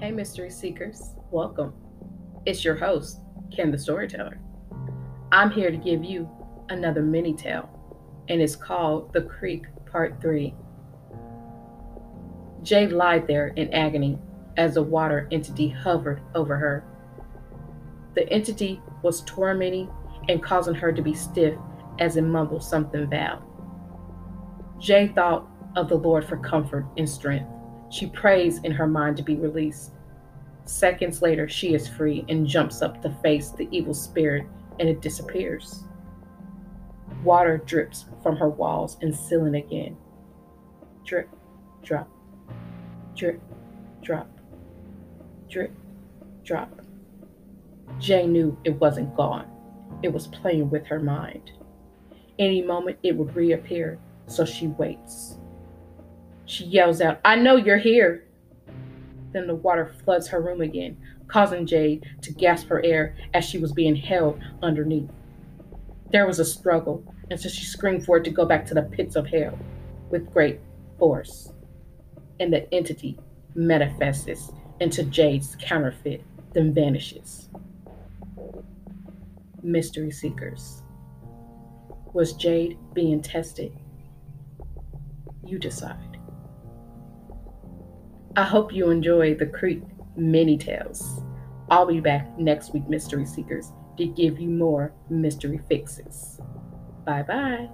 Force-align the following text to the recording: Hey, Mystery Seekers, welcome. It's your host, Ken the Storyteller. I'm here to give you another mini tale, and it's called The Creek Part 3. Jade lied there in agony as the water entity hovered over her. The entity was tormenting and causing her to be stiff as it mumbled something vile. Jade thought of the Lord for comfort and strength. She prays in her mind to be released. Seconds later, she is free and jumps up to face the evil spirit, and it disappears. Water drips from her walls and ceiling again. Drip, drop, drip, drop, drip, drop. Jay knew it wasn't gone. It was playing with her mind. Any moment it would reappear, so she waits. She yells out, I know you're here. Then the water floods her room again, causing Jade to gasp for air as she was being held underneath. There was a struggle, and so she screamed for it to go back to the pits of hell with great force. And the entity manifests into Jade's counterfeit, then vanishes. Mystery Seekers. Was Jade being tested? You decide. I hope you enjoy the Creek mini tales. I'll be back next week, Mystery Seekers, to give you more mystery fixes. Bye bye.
Hey, 0.00 0.12
Mystery 0.12 0.48
Seekers, 0.48 1.16
welcome. 1.32 1.74
It's 2.46 2.64
your 2.64 2.76
host, 2.76 3.20
Ken 3.52 3.72
the 3.72 3.78
Storyteller. 3.78 4.38
I'm 5.32 5.50
here 5.50 5.72
to 5.72 5.76
give 5.76 6.04
you 6.04 6.30
another 6.68 7.02
mini 7.02 7.34
tale, 7.34 7.68
and 8.28 8.40
it's 8.40 8.54
called 8.54 9.12
The 9.12 9.22
Creek 9.22 9.64
Part 9.90 10.22
3. 10.22 10.54
Jade 12.62 12.92
lied 12.92 13.26
there 13.26 13.48
in 13.48 13.74
agony 13.74 14.20
as 14.56 14.74
the 14.74 14.84
water 14.84 15.26
entity 15.32 15.68
hovered 15.68 16.22
over 16.36 16.56
her. 16.56 16.84
The 18.14 18.32
entity 18.32 18.80
was 19.02 19.22
tormenting 19.22 19.90
and 20.28 20.40
causing 20.40 20.76
her 20.76 20.92
to 20.92 21.02
be 21.02 21.12
stiff 21.12 21.58
as 21.98 22.16
it 22.16 22.22
mumbled 22.22 22.62
something 22.62 23.10
vile. 23.10 23.42
Jade 24.78 25.16
thought 25.16 25.48
of 25.74 25.88
the 25.88 25.96
Lord 25.96 26.24
for 26.24 26.36
comfort 26.36 26.86
and 26.96 27.10
strength. 27.10 27.50
She 27.90 28.06
prays 28.06 28.58
in 28.58 28.72
her 28.72 28.86
mind 28.86 29.16
to 29.16 29.22
be 29.22 29.36
released. 29.36 29.92
Seconds 30.64 31.22
later, 31.22 31.48
she 31.48 31.74
is 31.74 31.88
free 31.88 32.24
and 32.28 32.46
jumps 32.46 32.82
up 32.82 33.00
to 33.02 33.10
face 33.22 33.50
the 33.50 33.68
evil 33.70 33.94
spirit, 33.94 34.46
and 34.78 34.88
it 34.88 35.00
disappears. 35.00 35.84
Water 37.24 37.58
drips 37.58 38.04
from 38.22 38.36
her 38.36 38.48
walls 38.48 38.98
and 39.00 39.14
ceiling 39.14 39.54
again. 39.56 39.96
Drip, 41.04 41.28
drop, 41.82 42.08
drip, 43.16 43.40
drop, 44.02 44.28
drip, 45.48 45.72
drop. 46.44 46.70
Jay 47.98 48.26
knew 48.26 48.56
it 48.64 48.78
wasn't 48.78 49.16
gone. 49.16 49.50
It 50.02 50.12
was 50.12 50.26
playing 50.28 50.70
with 50.70 50.86
her 50.86 51.00
mind. 51.00 51.50
Any 52.38 52.62
moment 52.62 52.98
it 53.02 53.16
would 53.16 53.34
reappear, 53.34 53.98
so 54.26 54.44
she 54.44 54.68
waits. 54.68 55.38
She 56.48 56.64
yells 56.64 57.02
out, 57.02 57.20
I 57.26 57.36
know 57.36 57.56
you're 57.56 57.76
here. 57.76 58.24
Then 59.32 59.46
the 59.46 59.54
water 59.54 59.92
floods 60.02 60.28
her 60.28 60.40
room 60.40 60.62
again, 60.62 60.96
causing 61.26 61.66
Jade 61.66 62.06
to 62.22 62.32
gasp 62.32 62.66
for 62.66 62.82
air 62.82 63.14
as 63.34 63.44
she 63.44 63.58
was 63.58 63.70
being 63.72 63.94
held 63.94 64.40
underneath. 64.62 65.10
There 66.10 66.26
was 66.26 66.38
a 66.38 66.46
struggle, 66.46 67.04
and 67.30 67.38
so 67.38 67.50
she 67.50 67.66
screamed 67.66 68.06
for 68.06 68.16
it 68.16 68.24
to 68.24 68.30
go 68.30 68.46
back 68.46 68.64
to 68.66 68.74
the 68.74 68.80
pits 68.80 69.14
of 69.14 69.26
hell 69.26 69.58
with 70.08 70.32
great 70.32 70.58
force. 70.98 71.52
And 72.40 72.50
the 72.50 72.72
entity 72.72 73.18
manifests 73.54 74.50
into 74.80 75.04
Jade's 75.04 75.54
counterfeit, 75.60 76.24
then 76.54 76.72
vanishes. 76.72 77.50
Mystery 79.62 80.10
Seekers. 80.10 80.82
Was 82.14 82.32
Jade 82.32 82.78
being 82.94 83.20
tested? 83.20 83.70
You 85.44 85.58
decide. 85.58 86.17
I 88.38 88.44
hope 88.44 88.72
you 88.72 88.90
enjoy 88.90 89.34
the 89.34 89.46
Creek 89.46 89.82
mini 90.14 90.56
tales. 90.56 91.24
I'll 91.70 91.86
be 91.86 91.98
back 91.98 92.38
next 92.38 92.72
week, 92.72 92.88
Mystery 92.88 93.26
Seekers, 93.26 93.72
to 93.96 94.06
give 94.06 94.38
you 94.38 94.48
more 94.48 94.92
mystery 95.10 95.60
fixes. 95.68 96.38
Bye 97.04 97.24
bye. 97.24 97.68